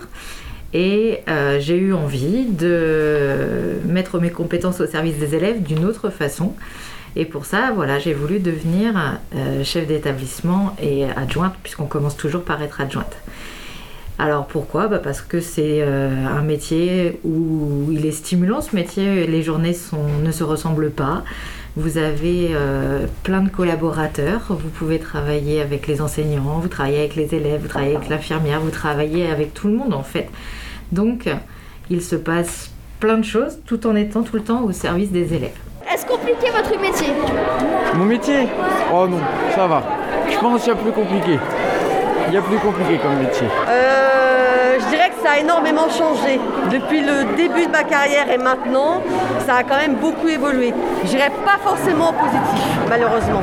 et 0.72 1.20
euh, 1.28 1.58
j'ai 1.60 1.76
eu 1.76 1.92
envie 1.92 2.44
de 2.44 3.78
mettre 3.86 4.20
mes 4.20 4.30
compétences 4.30 4.80
au 4.80 4.86
service 4.86 5.18
des 5.18 5.34
élèves 5.34 5.62
d'une 5.62 5.84
autre 5.84 6.10
façon. 6.10 6.54
Et 7.16 7.24
pour 7.24 7.44
ça, 7.44 7.72
voilà, 7.74 7.98
j'ai 7.98 8.14
voulu 8.14 8.38
devenir 8.38 9.18
euh, 9.34 9.64
chef 9.64 9.86
d'établissement 9.86 10.76
et 10.80 11.04
adjointe, 11.04 11.54
puisqu'on 11.62 11.86
commence 11.86 12.16
toujours 12.16 12.42
par 12.42 12.62
être 12.62 12.80
adjointe. 12.80 13.16
Alors 14.20 14.46
pourquoi? 14.46 14.86
Bah 14.86 14.98
Parce 14.98 15.22
que 15.22 15.40
c'est 15.40 15.80
euh, 15.80 16.26
un 16.26 16.42
métier 16.42 17.18
où 17.24 17.88
il 17.90 18.04
est 18.04 18.12
stimulant 18.12 18.60
ce 18.60 18.76
métier, 18.76 19.26
les 19.26 19.42
journées 19.42 19.72
sont, 19.72 20.04
ne 20.22 20.30
se 20.30 20.44
ressemblent 20.44 20.90
pas. 20.90 21.24
Vous 21.74 21.96
avez 21.96 22.50
euh, 22.50 23.06
plein 23.22 23.40
de 23.40 23.48
collaborateurs, 23.48 24.42
vous 24.50 24.68
pouvez 24.68 24.98
travailler 24.98 25.62
avec 25.62 25.86
les 25.86 26.02
enseignants, 26.02 26.58
vous 26.58 26.68
travaillez 26.68 26.98
avec 26.98 27.16
les 27.16 27.34
élèves, 27.34 27.62
vous 27.62 27.68
travaillez 27.68 27.96
avec 27.96 28.10
l'infirmière, 28.10 28.60
vous 28.60 28.70
travaillez 28.70 29.30
avec 29.30 29.54
tout 29.54 29.68
le 29.68 29.74
monde 29.74 29.94
en 29.94 30.02
fait. 30.02 30.28
Donc 30.92 31.28
il 31.88 32.02
se 32.02 32.16
passe 32.16 32.70
plein 32.98 33.18
de 33.18 33.24
choses 33.24 33.58
tout 33.66 33.86
en 33.86 33.96
étant 33.96 34.22
tout 34.22 34.36
le 34.36 34.42
temps 34.42 34.62
au 34.62 34.72
service 34.72 35.10
des 35.10 35.32
élèves. 35.34 35.56
Est-ce 35.92 36.06
compliqué 36.06 36.50
votre 36.50 36.78
métier 36.80 37.08
Mon 37.94 38.04
métier 38.04 38.46
Oh 38.92 39.06
non, 39.08 39.18
ça 39.54 39.66
va. 39.66 39.82
Je 40.30 40.38
pense 40.38 40.62
qu'il 40.62 40.72
y 40.72 40.76
a 40.76 40.78
plus 40.78 40.92
compliqué. 40.92 41.38
Il 42.28 42.34
y 42.34 42.36
a 42.36 42.42
plus 42.42 42.58
compliqué 42.58 42.98
comme 42.98 43.16
métier. 43.18 43.46
Euh, 43.68 44.78
je 44.78 44.86
dirais 44.88 45.10
que 45.10 45.20
ça 45.26 45.32
a 45.32 45.38
énormément 45.38 45.88
changé. 45.88 46.38
Depuis 46.70 47.00
le 47.00 47.34
début 47.36 47.66
de 47.66 47.72
ma 47.72 47.82
carrière 47.82 48.30
et 48.30 48.38
maintenant, 48.38 49.02
ça 49.46 49.56
a 49.56 49.62
quand 49.64 49.78
même 49.78 49.96
beaucoup 49.96 50.28
évolué. 50.28 50.72
Je 51.02 51.08
dirais 51.08 51.32
pas 51.44 51.58
forcément 51.64 52.12
positif, 52.12 52.68
malheureusement. 52.88 53.42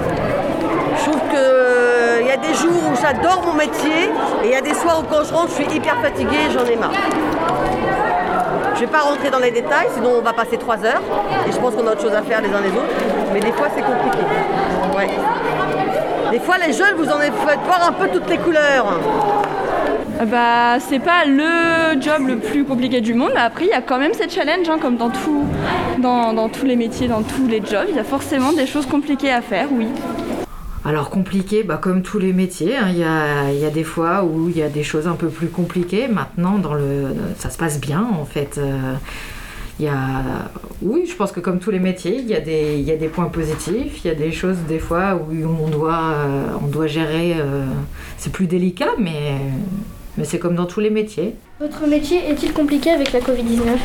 Je 0.97 1.09
trouve 1.09 1.21
qu'il 1.29 2.27
y 2.27 2.31
a 2.31 2.37
des 2.37 2.53
jours 2.53 2.91
où 2.91 2.95
j'adore 3.01 3.43
mon 3.45 3.53
métier 3.53 4.09
et 4.43 4.45
il 4.45 4.51
y 4.51 4.55
a 4.55 4.61
des 4.61 4.73
soirs 4.73 4.99
où 5.01 5.03
quand 5.03 5.23
je 5.23 5.33
rentre, 5.33 5.49
je 5.49 5.63
suis 5.63 5.75
hyper 5.75 5.97
fatiguée 6.01 6.47
et 6.49 6.51
j'en 6.51 6.65
ai 6.65 6.75
marre. 6.75 6.91
Je 8.75 8.81
vais 8.81 8.87
pas 8.87 8.99
rentrer 8.99 9.31
dans 9.31 9.39
les 9.39 9.49
détails, 9.49 9.87
sinon 9.95 10.11
on 10.19 10.21
va 10.21 10.33
passer 10.33 10.57
trois 10.57 10.77
heures. 10.85 11.01
Et 11.47 11.51
je 11.51 11.57
pense 11.57 11.73
qu'on 11.73 11.87
a 11.87 11.91
autre 11.93 12.01
chose 12.01 12.13
à 12.13 12.21
faire 12.21 12.41
les 12.41 12.49
uns 12.49 12.61
les 12.61 12.69
autres. 12.69 12.93
Mais 13.33 13.39
des 13.39 13.51
fois, 13.51 13.67
c'est 13.75 13.81
compliqué. 13.81 14.23
Ouais. 14.95 15.09
Des 16.31 16.39
fois, 16.39 16.57
les 16.57 16.73
jeunes, 16.73 16.95
vous 16.97 17.09
en 17.09 17.17
faites 17.17 17.59
voir 17.65 17.87
un 17.87 17.91
peu 17.93 18.07
toutes 18.09 18.29
les 18.29 18.37
couleurs. 18.37 18.99
Bah, 20.25 20.79
c'est 20.79 20.99
pas 20.99 21.25
le 21.25 21.99
job 22.01 22.27
le 22.27 22.37
plus 22.37 22.65
compliqué 22.65 23.01
du 23.01 23.13
monde, 23.13 23.31
mais 23.33 23.41
après, 23.41 23.65
il 23.65 23.69
y 23.69 23.73
a 23.73 23.81
quand 23.81 23.97
même 23.97 24.13
ces 24.13 24.29
challenges, 24.29 24.69
hein, 24.69 24.77
comme 24.79 24.97
dans, 24.97 26.33
dans 26.33 26.49
tous 26.49 26.65
les 26.65 26.75
métiers, 26.75 27.07
dans 27.07 27.23
tous 27.23 27.47
les 27.47 27.63
jobs. 27.65 27.85
Il 27.89 27.95
y 27.95 27.99
a 27.99 28.03
forcément 28.03 28.51
des 28.51 28.67
choses 28.67 28.85
compliquées 28.85 29.31
à 29.31 29.41
faire, 29.41 29.67
oui. 29.71 29.87
Alors 30.87 31.09
compliqué, 31.09 31.63
bah, 31.63 31.77
comme 31.81 32.01
tous 32.01 32.17
les 32.17 32.31
métiers, 32.31 32.77
hein, 32.77 32.87
il 32.89 32.97
y, 32.97 33.65
a, 33.65 33.69
des 33.69 33.83
fois 33.83 34.23
où 34.23 34.47
il 34.47 34.57
y 34.57 34.61
a 34.61 34.69
des 34.69 34.83
choses 34.83 35.05
un 35.05 35.15
peu 35.15 35.27
plus 35.27 35.49
compliquées. 35.49 36.07
Maintenant, 36.07 36.61
ça 37.37 37.49
se 37.49 37.57
passe 37.57 37.81
bien 37.81 38.07
en 38.17 38.23
fait. 38.23 38.57
Euh, 38.57 39.91
oui, 40.81 41.05
je 41.05 41.13
pense 41.13 41.33
que 41.33 41.41
comme 41.41 41.59
tous 41.59 41.71
les 41.71 41.79
métiers, 41.79 42.19
il 42.19 42.27
y 42.29 42.33
a 42.33 42.39
des, 42.39 43.07
points 43.09 43.25
positifs, 43.25 43.99
il 44.03 44.07
y 44.07 44.11
a 44.11 44.15
des 44.15 44.31
choses 44.31 44.59
des 44.67 44.79
fois 44.79 45.15
où 45.15 45.33
on 45.45 45.67
doit, 45.67 46.13
euh, 46.15 46.87
gérer. 46.87 47.35
euh, 47.37 47.65
c'est 48.17 48.31
plus 48.31 48.47
délicat, 48.47 48.91
mais 48.97 49.33
c'est 50.23 50.39
comme 50.39 50.55
dans 50.55 50.67
tous 50.67 50.79
les 50.79 50.89
métiers. 50.89 51.35
Votre 51.59 51.85
métier 51.85 52.29
est-il 52.29 52.53
compliqué 52.53 52.91
avec 52.91 53.11
la 53.11 53.19
Covid-19 53.19 53.77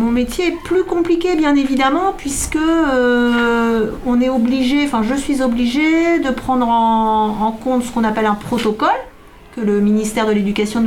Mon 0.00 0.12
métier 0.12 0.46
est 0.46 0.56
plus 0.64 0.84
compliqué, 0.84 1.36
bien 1.36 1.54
évidemment, 1.54 2.14
puisque 2.16 2.56
euh, 2.56 3.90
on 4.06 4.18
est 4.22 4.30
obligé, 4.30 4.82
enfin, 4.86 5.02
je 5.02 5.14
suis 5.14 5.42
obligée 5.42 6.20
de 6.20 6.30
prendre 6.30 6.66
en, 6.66 7.52
compte 7.62 7.84
ce 7.84 7.92
qu'on 7.92 8.04
appelle 8.04 8.24
un 8.24 8.34
protocole 8.34 8.88
que 9.54 9.60
le 9.60 9.80
ministère 9.80 10.26
de 10.26 10.32
l'Éducation 10.32 10.80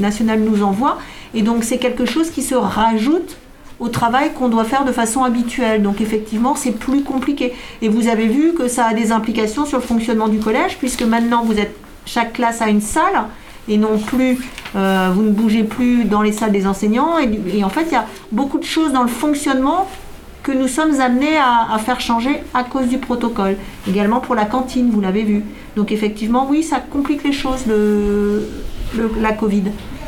nationale 0.00 0.40
nous 0.40 0.64
envoie, 0.64 0.98
et 1.32 1.42
donc 1.42 1.62
c'est 1.62 1.78
quelque 1.78 2.06
chose 2.06 2.30
qui 2.30 2.42
se 2.42 2.56
rajoute 2.56 3.36
au 3.78 3.88
travail 3.88 4.32
qu'on 4.32 4.48
doit 4.48 4.64
faire 4.64 4.84
de 4.84 4.90
façon 4.90 5.22
habituelle. 5.22 5.80
Donc 5.80 6.00
effectivement, 6.00 6.56
c'est 6.56 6.72
plus 6.72 7.04
compliqué. 7.04 7.54
Et 7.82 7.88
vous 7.88 8.08
avez 8.08 8.26
vu 8.26 8.52
que 8.52 8.66
ça 8.66 8.86
a 8.86 8.94
des 8.94 9.12
implications 9.12 9.64
sur 9.64 9.78
le 9.78 9.84
fonctionnement 9.84 10.26
du 10.26 10.40
collège, 10.40 10.76
puisque 10.78 11.02
maintenant 11.02 11.44
vous 11.44 11.56
êtes 11.56 11.76
chaque 12.04 12.32
classe 12.32 12.60
a 12.62 12.68
une 12.68 12.80
salle 12.80 13.26
et 13.68 13.78
non 13.78 13.98
plus 13.98 14.38
euh, 14.74 15.10
vous 15.14 15.22
ne 15.22 15.30
bougez 15.30 15.64
plus 15.64 16.04
dans 16.04 16.22
les 16.22 16.32
salles 16.32 16.52
des 16.52 16.66
enseignants. 16.66 17.18
Et, 17.18 17.64
en 17.64 17.68
fait, 17.68 17.84
il 17.86 17.92
y 17.92 17.96
a 17.96 18.06
beaucoup 18.32 18.58
de 18.58 18.64
choses 18.64 18.92
dans 18.92 19.02
le 19.02 19.08
fonctionnement 19.08 19.88
que 20.42 20.52
nous 20.52 20.68
sommes 20.68 21.00
amenés 21.00 21.36
à, 21.38 21.76
faire 21.78 22.00
changer 22.00 22.42
à 22.54 22.62
cause 22.62 22.86
du 22.86 22.98
protocole. 22.98 23.56
Également 23.88 24.20
pour 24.20 24.34
la 24.34 24.44
cantine, 24.44 24.90
vous 24.90 25.00
l'avez 25.00 25.24
vu. 25.24 25.42
Donc 25.74 25.90
effectivement, 25.90 26.46
oui, 26.48 26.62
ça 26.62 26.78
complique 26.78 27.24
les 27.24 27.32
choses, 27.32 27.66
le- 27.66 28.48
la 29.20 29.32
Covid. 29.32 29.64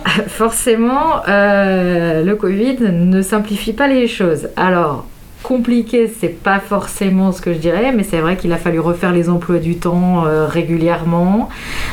Forcément, 0.28 1.22
euh, 1.28 2.22
le 2.22 2.36
Covid 2.36 2.76
ne 2.80 3.20
simplifie 3.20 3.72
pas 3.72 3.88
les 3.88 4.06
choses. 4.06 4.48
Alors, 4.56 5.06
compliqué, 5.42 6.12
c'est 6.20 6.28
pas 6.42 6.60
forcément 6.60 7.32
ce 7.32 7.40
que 7.40 7.52
je 7.52 7.58
dirais, 7.58 7.92
mais 7.92 8.02
c'est 8.02 8.20
vrai 8.20 8.36
qu'il 8.36 8.52
a 8.52 8.56
fallu 8.56 8.80
refaire 8.80 9.12
les 9.12 9.28
emplois 9.28 9.58
du 9.58 9.76
temps 9.76 10.26
euh, 10.26 10.46
régulièrement. 10.46 11.48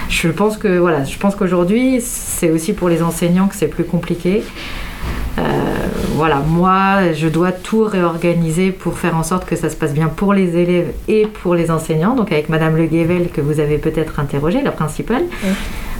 Je 0.10 0.30
pense 0.30 0.58
que 0.58 0.78
voilà, 0.78 1.04
je 1.04 1.18
pense 1.18 1.36
qu'aujourd'hui, 1.36 2.02
c'est 2.02 2.52
aussi 2.52 2.74
pour 2.74 2.90
les 2.90 3.02
enseignants 3.02 3.48
que 3.48 3.56
c'est 3.56 3.68
plus 3.68 3.86
compliqué. 3.86 4.44
Euh, 5.38 5.42
voilà, 6.16 6.38
moi, 6.48 7.12
je 7.14 7.28
dois 7.28 7.52
tout 7.52 7.84
réorganiser 7.84 8.72
pour 8.72 8.98
faire 8.98 9.18
en 9.18 9.24
sorte 9.24 9.46
que 9.46 9.56
ça 9.56 9.70
se 9.70 9.76
passe 9.76 9.94
bien 9.94 10.08
pour 10.08 10.34
les 10.34 10.56
élèves 10.56 10.94
et 11.10 11.26
pour 11.28 11.56
les 11.56 11.72
enseignants. 11.72 12.16
Donc 12.16 12.32
avec 12.32 12.48
Madame 12.48 12.78
Le 12.78 12.86
Guével, 12.86 13.30
que 13.30 13.42
vous 13.42 13.60
avez 13.60 13.78
peut-être 13.78 14.20
interrogée, 14.20 14.62
la 14.62 14.72
principale. 14.72 15.24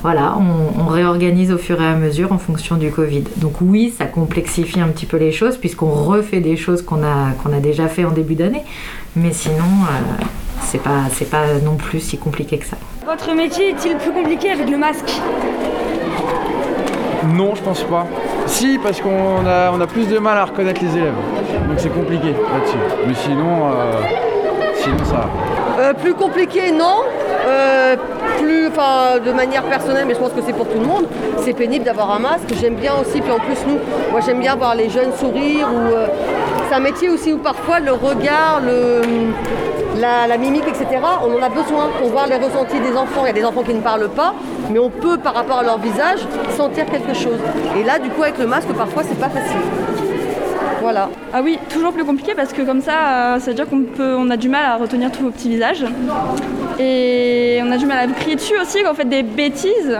Voilà, 0.02 0.38
on, 0.38 0.82
on 0.84 0.86
réorganise 0.86 1.52
au 1.52 1.58
fur 1.58 1.82
et 1.82 1.86
à 1.86 1.96
mesure 1.96 2.32
en 2.32 2.38
fonction 2.38 2.78
du 2.78 2.92
Covid. 2.92 3.24
Donc 3.38 3.56
oui, 3.60 3.94
ça 3.98 4.06
complexifie 4.06 4.80
un 4.80 4.88
petit 4.90 5.08
peu 5.08 5.18
les 5.18 5.32
choses 5.32 5.58
puisqu'on 5.58 5.90
refait 5.92 6.42
des 6.42 6.58
choses 6.58 6.82
qu'on 6.84 7.04
a, 7.04 7.32
qu'on 7.44 7.52
a 7.52 7.60
déjà 7.60 7.88
fait 7.88 8.06
en 8.06 8.12
début 8.12 8.36
d'année. 8.36 8.64
Mais 9.16 9.34
sinon, 9.34 9.56
euh, 9.64 10.24
c'est 10.62 10.82
pas, 10.82 11.10
c'est 11.12 11.30
pas 11.30 11.60
non 11.64 11.76
plus 11.76 12.00
si 12.00 12.18
compliqué 12.18 12.58
que 12.58 12.66
ça. 12.66 12.78
Votre 13.06 13.36
métier 13.36 13.70
est-il 13.70 13.98
plus 13.98 14.12
compliqué 14.12 14.52
avec 14.52 14.70
le 14.70 14.78
masque? 14.78 15.12
Non, 17.36 17.56
je 17.56 17.62
pense 17.62 17.84
pas. 17.84 18.06
Si, 18.48 18.78
parce 18.78 19.02
qu'on 19.02 19.46
a, 19.46 19.72
on 19.72 19.82
a 19.82 19.88
plus 19.88 20.08
de 20.08 20.18
mal 20.20 20.38
à 20.38 20.46
reconnaître 20.46 20.82
les 20.84 20.98
élèves. 20.98 21.14
Donc 21.68 21.78
c'est 21.78 21.94
compliqué 21.94 22.30
là-dessus. 22.30 22.78
Mais 23.08 23.14
sinon, 23.14 23.72
euh, 23.72 24.02
sinon 24.76 25.04
ça 25.06 25.14
va. 25.14 25.84
Euh, 25.84 25.94
plus 25.94 26.14
compliqué, 26.14 26.72
non. 26.72 27.04
Euh, 27.48 27.96
plus, 28.40 28.68
enfin, 28.68 29.20
de 29.24 29.32
manière 29.32 29.64
personnelle, 29.64 30.06
mais 30.08 30.14
je 30.14 30.20
pense 30.20 30.32
que 30.32 30.42
c'est 30.46 30.54
pour 30.54 30.68
tout 30.68 30.80
le 30.80 30.86
monde. 30.86 31.06
C'est 31.40 31.54
pénible 31.54 31.86
d'avoir 31.86 32.12
un 32.12 32.20
masque. 32.20 32.54
J'aime 32.60 32.76
bien 32.76 32.94
aussi, 33.02 33.22
puis 33.22 33.32
en 33.32 33.40
plus 33.40 33.58
nous, 33.68 33.80
moi 34.12 34.22
j'aime 34.26 34.40
bien 34.40 34.56
voir 34.56 34.76
les 34.76 34.90
jeunes 34.90 35.14
sourire. 35.20 35.68
Ou 35.74 35.96
c'est 36.70 36.76
un 36.76 36.80
métier 36.80 37.10
aussi 37.10 37.34
où 37.34 37.38
parfois 37.38 37.80
le 37.80 37.94
regard, 37.94 38.62
le, 38.66 39.02
la, 40.00 40.28
la 40.28 40.38
mimique, 40.38 40.68
etc. 40.68 40.86
On 41.24 41.34
en 41.38 41.42
a 41.42 41.50
besoin 41.50 41.90
pour 42.00 42.10
voir 42.10 42.28
les 42.28 42.36
ressentis 42.38 42.80
des 42.80 42.96
enfants. 42.96 43.22
Il 43.24 43.28
y 43.28 43.30
a 43.30 43.34
des 43.34 43.46
enfants 43.46 43.64
qui 43.64 43.74
ne 43.74 43.82
parlent 43.82 44.10
pas, 44.10 44.34
mais 44.72 44.80
on 44.80 44.90
peut, 44.90 45.18
par 45.18 45.34
rapport 45.34 45.60
à 45.60 45.64
leur 45.64 45.80
visage, 45.80 46.20
sentir 46.56 46.86
quelque 46.86 47.14
chose. 47.14 47.40
Et 47.78 47.84
là, 47.84 48.00
du 48.00 48.10
coup, 48.10 48.24
avec 48.24 48.38
le 48.38 48.48
masque, 48.48 48.70
parfois, 48.74 49.04
c'est 49.04 49.20
pas 49.20 49.30
facile. 49.30 49.58
Voilà. 50.82 51.10
Ah 51.34 51.42
oui, 51.44 51.58
toujours 51.70 51.94
plus 51.94 52.06
compliqué 52.06 52.34
parce 52.36 52.54
que 52.54 52.62
comme 52.62 52.82
ça, 52.82 52.94
euh, 53.34 53.40
ça 53.40 53.48
veut 53.48 53.56
dire 53.56 53.68
qu'on 53.68 53.82
peut, 53.82 54.16
on 54.16 54.30
a 54.30 54.38
du 54.38 54.50
mal 54.50 54.66
à 54.66 54.78
retenir 54.78 55.12
tous 55.12 55.24
vos 55.24 55.32
petits 55.32 55.50
visages. 55.50 55.84
Et 56.78 57.60
on 57.64 57.72
a 57.72 57.78
du 57.78 57.88
mal 57.88 57.98
à 57.98 58.08
vous 58.08 58.14
crier 58.14 58.36
dessus 58.36 58.54
aussi 58.62 58.84
quand 58.84 58.92
vous 58.92 58.96
faites 58.96 59.10
des 59.10 59.24
bêtises. 59.24 60.00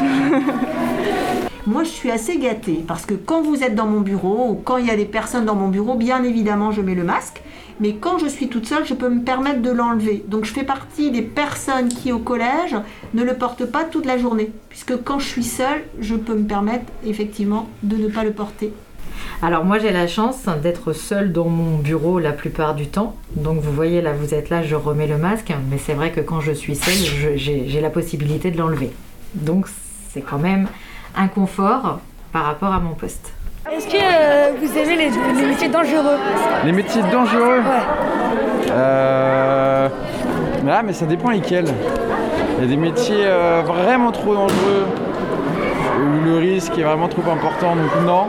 Moi, 1.66 1.84
je 1.84 1.90
suis 1.90 2.10
assez 2.10 2.38
gâtée 2.38 2.82
parce 2.88 3.04
que 3.04 3.14
quand 3.14 3.42
vous 3.42 3.62
êtes 3.62 3.74
dans 3.74 3.86
mon 3.86 4.00
bureau 4.00 4.48
ou 4.48 4.54
quand 4.54 4.78
il 4.78 4.86
y 4.86 4.90
a 4.90 4.96
des 4.96 5.04
personnes 5.04 5.44
dans 5.44 5.54
mon 5.54 5.68
bureau, 5.68 5.94
bien 5.94 6.24
évidemment, 6.24 6.72
je 6.72 6.80
mets 6.80 6.94
le 6.94 7.04
masque. 7.04 7.42
Mais 7.80 7.94
quand 7.94 8.18
je 8.18 8.26
suis 8.26 8.48
toute 8.48 8.66
seule, 8.66 8.86
je 8.86 8.94
peux 8.94 9.08
me 9.08 9.22
permettre 9.22 9.62
de 9.62 9.70
l'enlever. 9.70 10.24
Donc, 10.26 10.44
je 10.44 10.52
fais 10.52 10.64
partie 10.64 11.10
des 11.10 11.22
personnes 11.22 11.88
qui, 11.88 12.12
au 12.12 12.18
collège, 12.18 12.76
ne 13.14 13.22
le 13.22 13.34
portent 13.34 13.66
pas 13.66 13.84
toute 13.84 14.06
la 14.06 14.18
journée. 14.18 14.50
Puisque 14.68 14.96
quand 15.04 15.18
je 15.18 15.26
suis 15.26 15.44
seule, 15.44 15.84
je 16.00 16.14
peux 16.14 16.34
me 16.34 16.46
permettre, 16.46 16.86
effectivement, 17.04 17.68
de 17.82 17.96
ne 17.96 18.08
pas 18.08 18.24
le 18.24 18.32
porter. 18.32 18.72
Alors 19.42 19.64
moi 19.64 19.78
j'ai 19.78 19.90
la 19.90 20.06
chance 20.06 20.46
d'être 20.62 20.92
seule 20.92 21.32
dans 21.32 21.48
mon 21.48 21.78
bureau 21.78 22.18
la 22.18 22.32
plupart 22.32 22.74
du 22.74 22.86
temps. 22.86 23.16
Donc 23.36 23.60
vous 23.60 23.72
voyez 23.72 24.00
là, 24.00 24.12
vous 24.12 24.34
êtes 24.34 24.50
là, 24.50 24.62
je 24.62 24.74
remets 24.74 25.06
le 25.06 25.18
masque. 25.18 25.52
Mais 25.70 25.78
c'est 25.78 25.94
vrai 25.94 26.12
que 26.12 26.20
quand 26.20 26.40
je 26.40 26.52
suis 26.52 26.76
seule, 26.76 27.36
j'ai 27.36 27.80
la 27.80 27.90
possibilité 27.90 28.50
de 28.50 28.58
l'enlever. 28.58 28.90
Donc 29.34 29.66
c'est 30.10 30.22
quand 30.22 30.38
même 30.38 30.68
un 31.16 31.28
confort 31.28 32.00
par 32.32 32.44
rapport 32.44 32.72
à 32.72 32.80
mon 32.80 32.94
poste. 32.94 33.32
Est-ce 33.70 33.86
que 33.86 33.96
euh, 33.96 34.52
vous 34.60 34.78
aimez 34.78 34.96
les, 34.96 35.10
les 35.40 35.46
métiers 35.46 35.68
dangereux? 35.68 36.16
Les 36.64 36.72
métiers 36.72 37.02
dangereux? 37.12 37.60
Euh. 38.70 39.88
mais 40.64 40.72
Ah, 40.72 40.82
mais 40.82 40.92
ça 40.92 41.04
dépend 41.04 41.30
lesquels. 41.30 41.66
Il 42.56 42.64
y 42.64 42.66
a 42.66 42.70
des 42.70 42.76
métiers 42.76 43.24
euh, 43.26 43.62
vraiment 43.66 44.10
trop 44.10 44.34
dangereux 44.34 44.86
où 46.00 46.24
le 46.24 46.38
risque 46.38 46.78
est 46.78 46.82
vraiment 46.82 47.08
trop 47.08 47.22
important, 47.30 47.76
donc 47.76 48.06
non. 48.06 48.28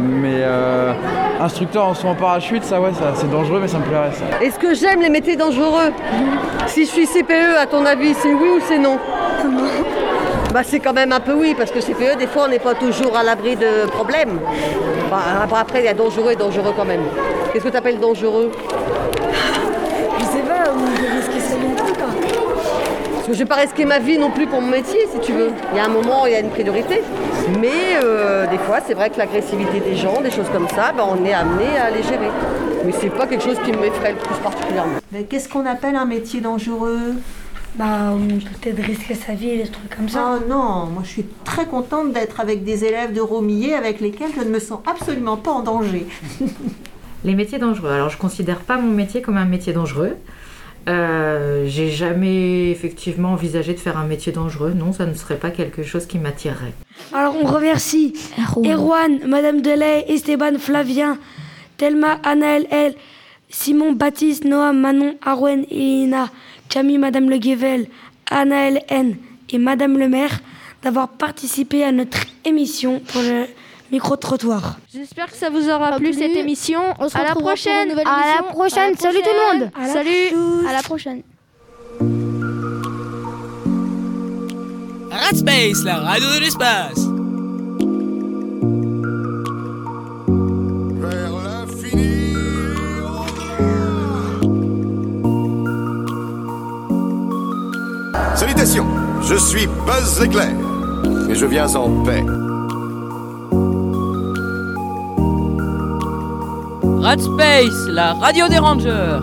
Mais 0.00 0.40
euh, 0.40 0.92
instructeur 1.40 1.86
en 1.86 1.94
saut 1.94 2.08
en 2.08 2.14
parachute, 2.14 2.64
ça 2.64 2.80
ouais, 2.80 2.92
ça, 2.92 3.12
c'est 3.14 3.30
dangereux, 3.30 3.60
mais 3.60 3.68
ça 3.68 3.78
me 3.78 3.84
plairait 3.84 4.10
ça. 4.12 4.44
Est-ce 4.44 4.58
que 4.58 4.74
j'aime 4.74 5.00
les 5.00 5.10
métiers 5.10 5.36
dangereux? 5.36 5.92
Si 6.66 6.86
je 6.86 6.90
suis 6.90 7.06
CPE, 7.06 7.56
à 7.60 7.66
ton 7.66 7.84
avis, 7.86 8.14
c'est 8.14 8.32
oui 8.34 8.48
ou 8.56 8.60
c'est 8.66 8.78
non? 8.78 8.98
Bah 10.54 10.62
c'est 10.62 10.78
quand 10.78 10.92
même 10.92 11.10
un 11.10 11.18
peu 11.18 11.32
oui, 11.32 11.52
parce 11.58 11.72
que 11.72 11.80
CPE, 11.80 12.16
des 12.16 12.28
fois, 12.28 12.44
on 12.44 12.48
n'est 12.48 12.60
pas 12.60 12.76
toujours 12.76 13.16
à 13.16 13.24
l'abri 13.24 13.56
de 13.56 13.86
problèmes. 13.88 14.38
Bah, 15.10 15.48
après, 15.52 15.80
il 15.80 15.86
y 15.86 15.88
a 15.88 15.94
dangereux 15.94 16.30
et 16.30 16.36
dangereux 16.36 16.72
quand 16.76 16.84
même. 16.84 17.00
Qu'est-ce 17.52 17.64
que 17.64 17.70
tu 17.70 17.76
appelles 17.76 17.98
dangereux 17.98 18.52
Je 20.16 20.24
sais 20.24 20.42
pas, 20.42 20.70
où 20.70 20.86
je 20.96 21.16
risque 21.16 21.44
ça 21.44 21.56
non 21.56 21.74
plus 21.74 21.92
quoi. 21.94 22.06
Parce 23.14 23.26
que 23.26 23.32
je 23.32 23.38
vais 23.40 23.44
pas 23.46 23.56
risquer 23.56 23.84
ma 23.84 23.98
vie 23.98 24.16
non 24.16 24.30
plus 24.30 24.46
pour 24.46 24.60
mon 24.60 24.70
métier, 24.70 25.08
si 25.12 25.18
tu 25.18 25.32
veux. 25.32 25.50
Il 25.72 25.76
y 25.76 25.80
a 25.80 25.86
un 25.86 25.88
moment, 25.88 26.24
il 26.26 26.34
y 26.34 26.36
a 26.36 26.40
une 26.40 26.50
priorité. 26.50 27.02
Mais 27.60 27.98
euh, 28.04 28.46
des 28.46 28.58
fois, 28.58 28.78
c'est 28.86 28.94
vrai 28.94 29.10
que 29.10 29.18
l'agressivité 29.18 29.80
des 29.80 29.96
gens, 29.96 30.20
des 30.20 30.30
choses 30.30 30.50
comme 30.52 30.68
ça, 30.68 30.92
bah, 30.96 31.04
on 31.04 31.24
est 31.24 31.34
amené 31.34 31.66
à 31.84 31.90
les 31.90 32.04
gérer. 32.04 32.30
Mais 32.84 32.92
c'est 32.92 33.10
pas 33.10 33.26
quelque 33.26 33.42
chose 33.42 33.58
qui 33.64 33.72
m'effraie 33.72 34.12
le 34.12 34.18
plus 34.18 34.36
particulièrement. 34.36 34.98
Mais 35.10 35.24
qu'est-ce 35.24 35.48
qu'on 35.48 35.66
appelle 35.66 35.96
un 35.96 36.04
métier 36.04 36.40
dangereux? 36.40 37.14
Bah, 37.76 38.12
peut-être 38.62 38.82
risquer 38.82 39.14
sa 39.14 39.34
vie 39.34 39.48
et 39.48 39.62
des 39.64 39.68
trucs 39.68 39.94
comme 39.96 40.08
ça. 40.08 40.38
Ah 40.38 40.38
non, 40.48 40.86
moi 40.86 41.02
je 41.02 41.08
suis 41.08 41.26
très 41.44 41.66
contente 41.66 42.12
d'être 42.12 42.38
avec 42.38 42.62
des 42.62 42.84
élèves 42.84 43.12
de 43.12 43.20
Romillet 43.20 43.74
avec 43.74 44.00
lesquels 44.00 44.30
je 44.36 44.42
ne 44.42 44.50
me 44.50 44.60
sens 44.60 44.78
absolument 44.86 45.36
pas 45.36 45.50
en 45.50 45.62
danger. 45.62 46.06
Les 47.24 47.34
métiers 47.34 47.58
dangereux. 47.58 47.90
Alors 47.90 48.10
je 48.10 48.18
considère 48.18 48.60
pas 48.60 48.76
mon 48.76 48.92
métier 48.92 49.22
comme 49.22 49.38
un 49.38 49.44
métier 49.44 49.72
dangereux. 49.72 50.16
Euh, 50.88 51.64
j'ai 51.66 51.90
jamais 51.90 52.70
effectivement 52.70 53.32
envisagé 53.32 53.72
de 53.72 53.80
faire 53.80 53.96
un 53.96 54.04
métier 54.04 54.30
dangereux. 54.30 54.72
Non, 54.74 54.92
ça 54.92 55.06
ne 55.06 55.14
serait 55.14 55.38
pas 55.38 55.50
quelque 55.50 55.82
chose 55.82 56.06
qui 56.06 56.18
m'attirerait. 56.18 56.74
Alors 57.12 57.34
on 57.42 57.46
remercie 57.46 58.12
Erwan, 58.56 59.26
Madame 59.26 59.62
Delay, 59.62 60.04
Esteban, 60.08 60.58
Flavien, 60.58 61.18
Thelma, 61.78 62.18
Anaël, 62.22 62.66
L, 62.70 62.94
Simon, 63.48 63.92
Baptiste, 63.92 64.44
Noah, 64.44 64.72
Manon, 64.72 65.14
Arwen, 65.24 65.64
Elina, 65.70 66.28
Camille, 66.68 66.98
Madame 66.98 67.30
Le 67.30 67.38
Guével, 67.38 67.86
Anaël 68.30 68.82
N 68.88 69.16
et 69.50 69.58
Madame 69.58 69.98
le 69.98 70.08
maire 70.08 70.40
d'avoir 70.82 71.08
participé 71.08 71.84
à 71.84 71.92
notre 71.92 72.18
émission 72.44 73.00
pour 73.00 73.22
le 73.22 73.46
micro-trottoir. 73.92 74.76
J'espère 74.92 75.30
que 75.30 75.36
ça 75.36 75.50
vous 75.50 75.68
aura 75.70 75.96
plu 75.96 76.12
cette 76.12 76.36
émission. 76.36 76.80
On 76.98 77.08
se 77.08 77.16
à 77.16 77.22
la 77.22 77.30
pour 77.32 77.40
une 77.42 77.46
prochaine. 77.46 77.88
nouvelle 77.88 78.06
À 78.08 78.22
émission. 78.22 78.44
la 78.46 78.52
prochaine. 78.52 78.82
À 78.82 78.90
la 78.90 78.96
Salut 78.96 79.18
tout 79.22 79.30
le 79.30 79.60
monde. 79.60 79.70
prochaine. 79.70 79.92
Salut. 79.92 80.68
À 80.68 80.72
la 80.72 80.82
prochaine. 80.82 81.22
Radspace, 85.10 85.84
la 85.84 85.96
radio 86.00 86.28
de 86.34 86.40
l'espace. 86.40 87.06
Je 99.34 99.38
suis 99.40 99.66
Buzz 99.66 100.22
Éclair. 100.22 100.54
Et 101.28 101.34
je 101.34 101.44
viens 101.44 101.66
en 101.74 102.04
paix. 102.04 102.24
Rat 107.02 107.18
Space, 107.18 107.88
la 107.88 108.12
radio 108.12 108.46
des 108.46 108.58
rangers. 108.58 109.18